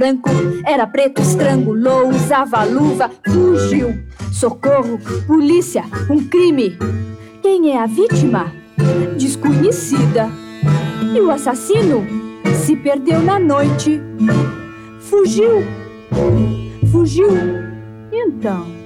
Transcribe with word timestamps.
branco, 0.00 0.30
era 0.64 0.86
preto, 0.86 1.20
estrangulou, 1.20 2.08
usava 2.08 2.64
luva, 2.64 3.10
fugiu. 3.22 4.02
Socorro, 4.32 4.98
polícia, 5.26 5.84
um 6.08 6.26
crime. 6.26 6.78
Quem 7.42 7.72
é 7.72 7.82
a 7.82 7.84
vítima? 7.84 8.50
Desconhecida. 9.18 10.30
E 11.14 11.20
o 11.20 11.30
assassino 11.30 12.06
se 12.64 12.76
perdeu 12.76 13.20
na 13.20 13.38
noite. 13.38 14.00
Fugiu. 15.00 15.62
Fugiu. 16.90 17.28
Então. 18.10 18.79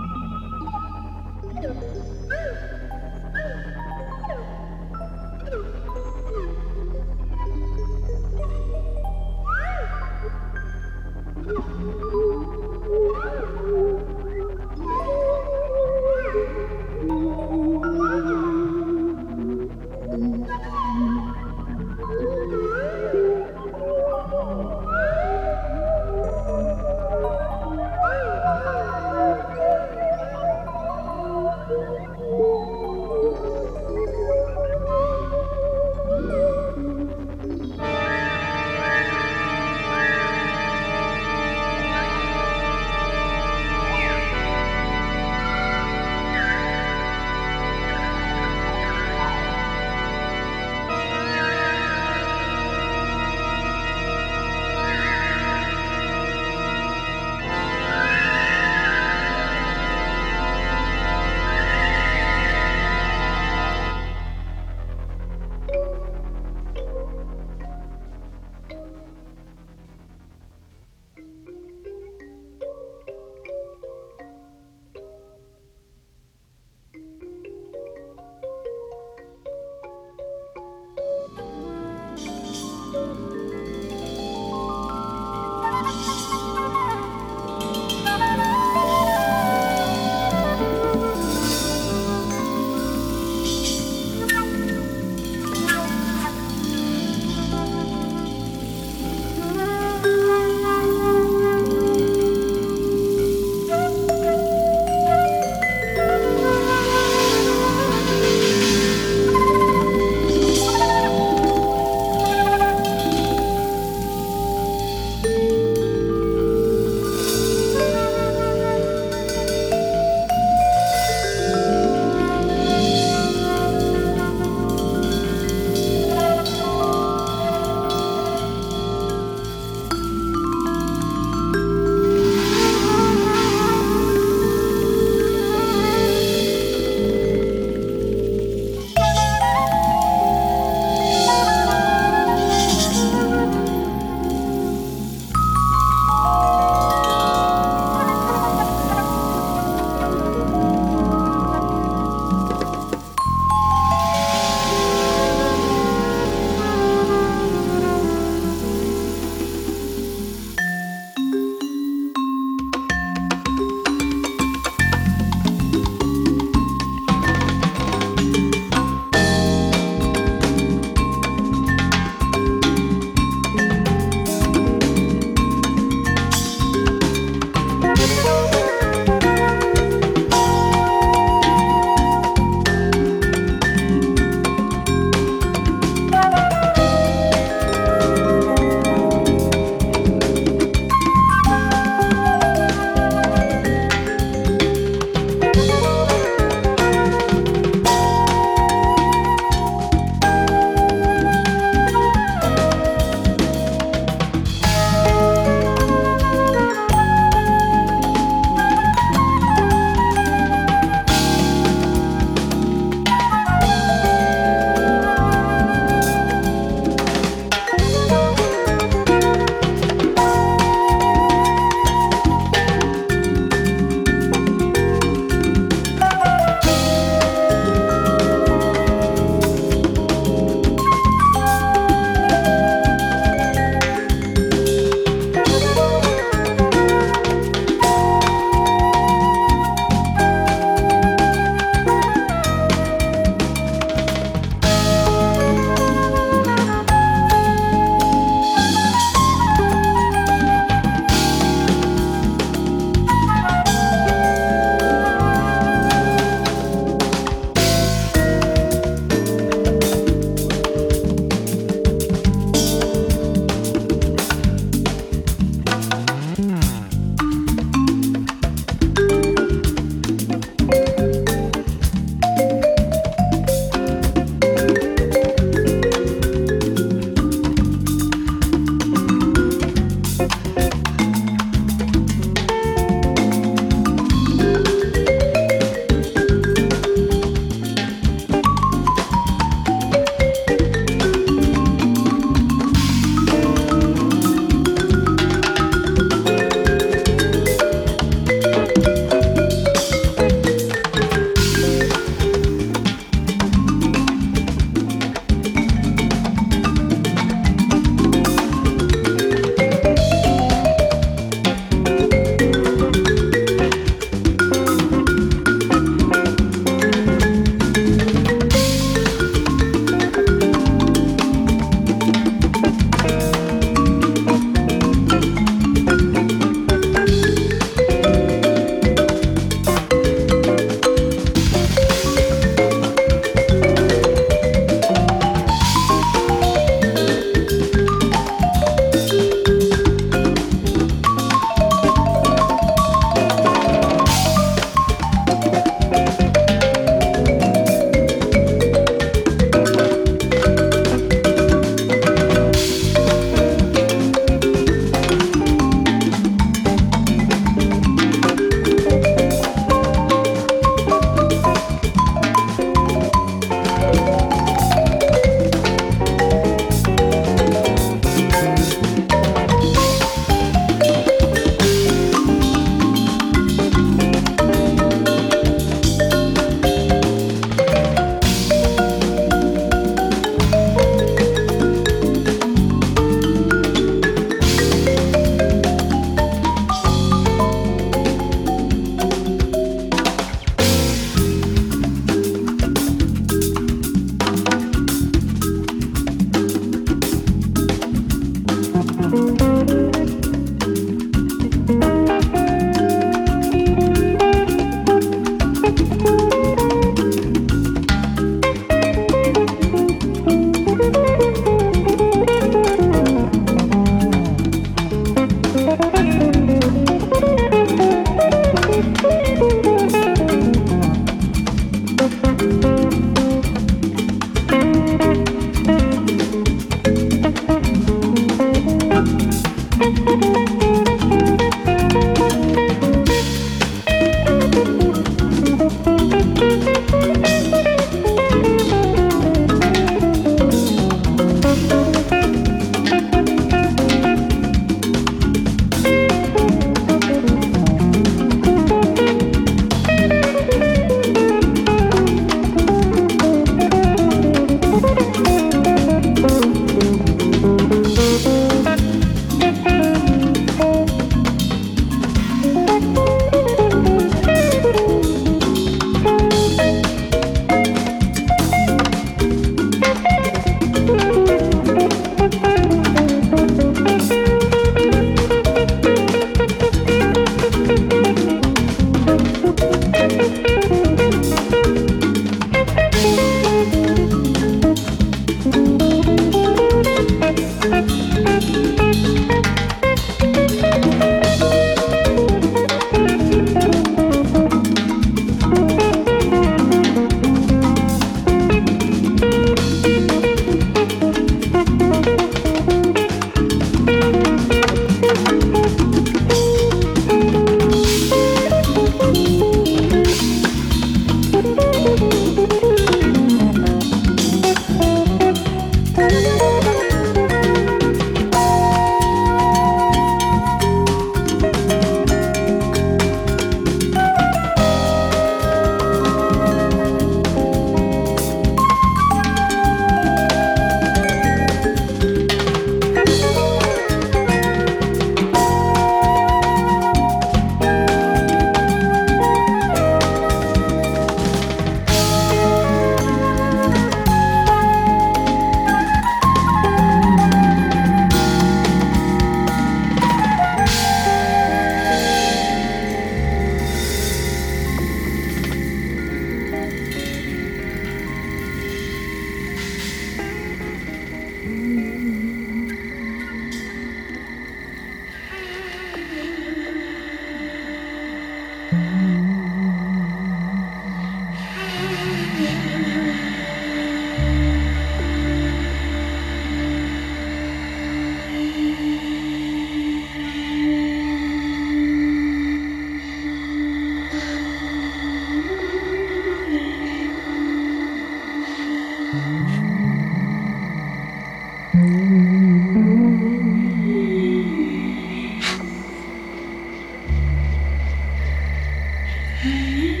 Uhum. 599.43 600.00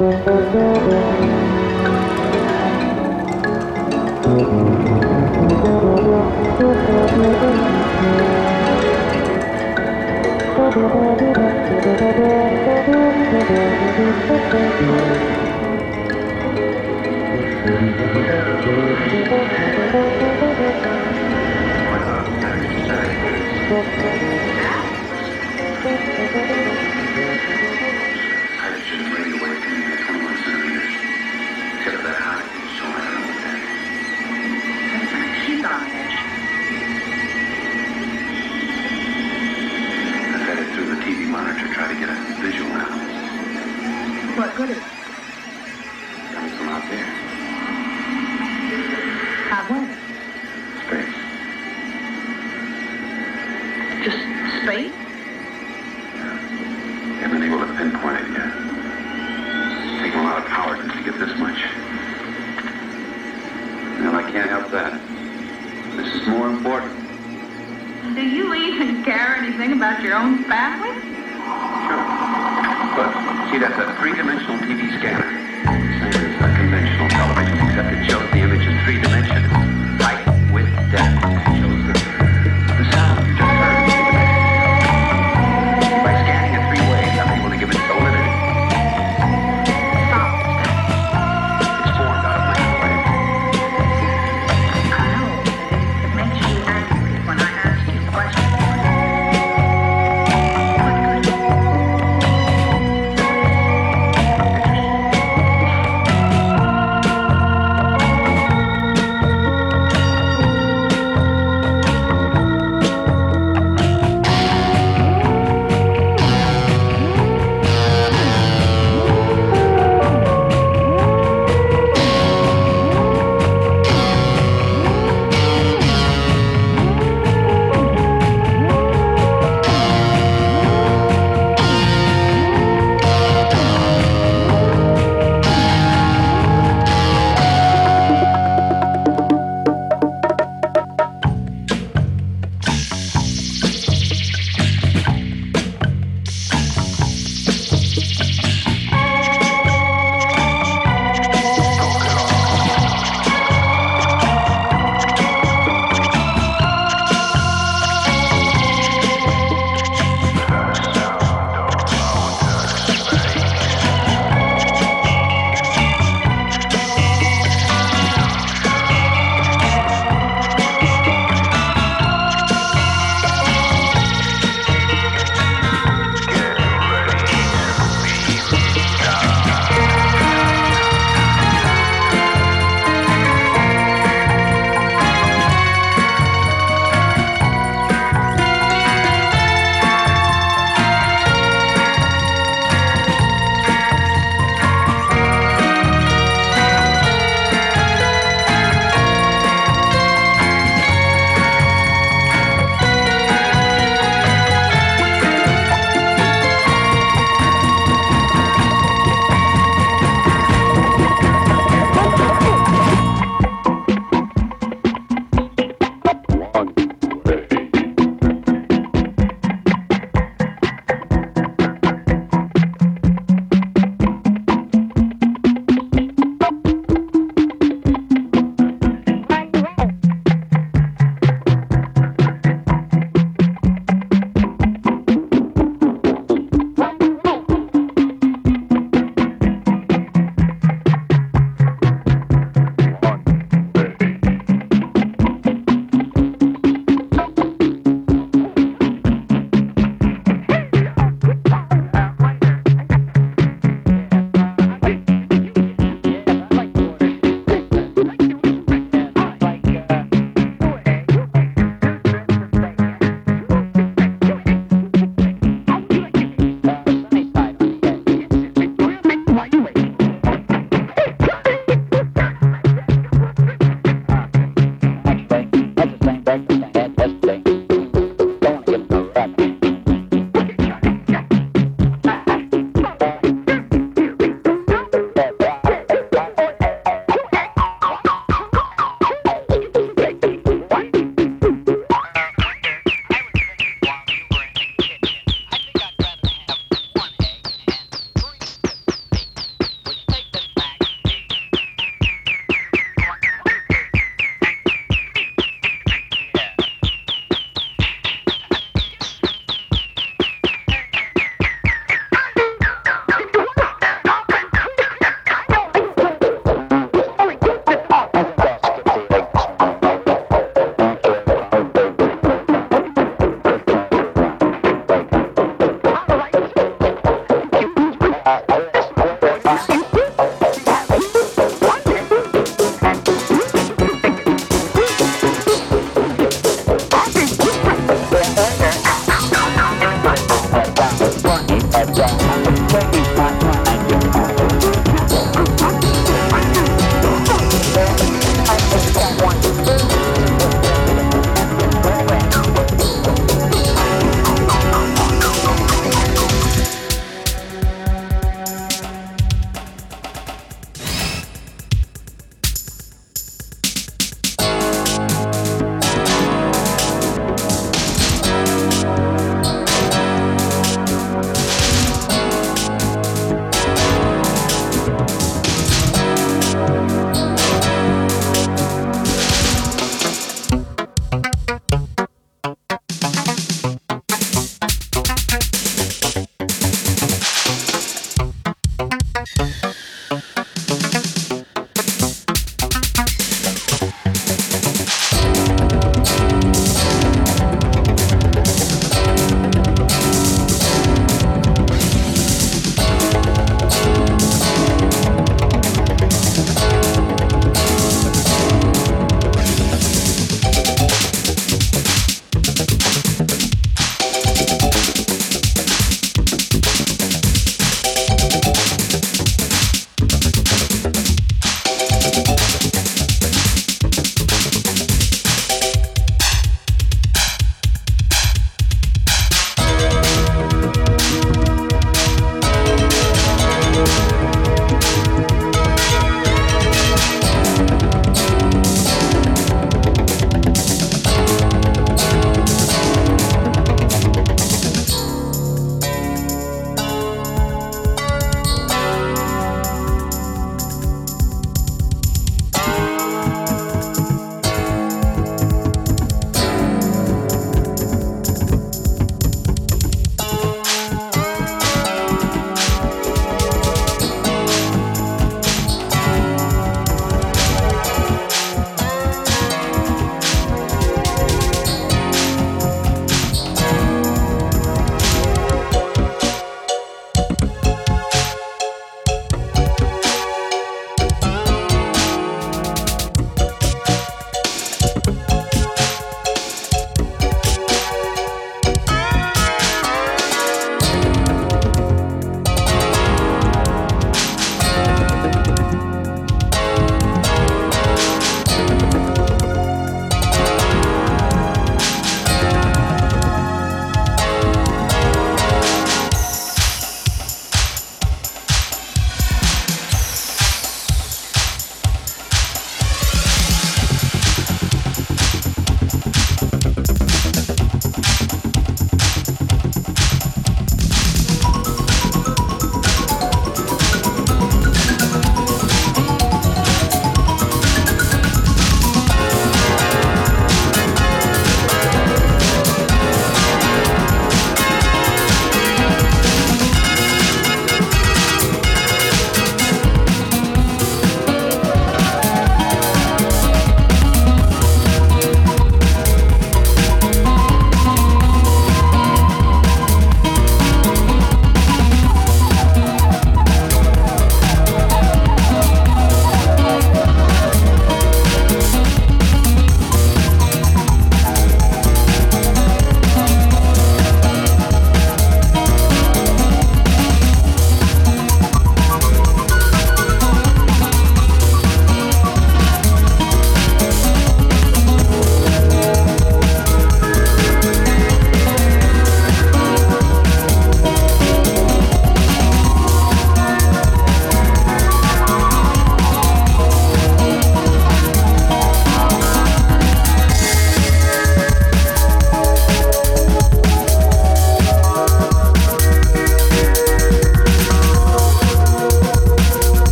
hydrogen 0.00 1.30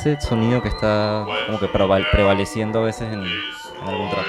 ese 0.00 0.20
sonido 0.20 0.62
que 0.62 0.68
está 0.68 1.26
como 1.46 1.60
que 1.60 1.68
prevaleciendo 1.68 2.80
a 2.80 2.82
veces 2.84 3.12
en, 3.12 3.22
algún 3.86 4.10
track. 4.10 4.26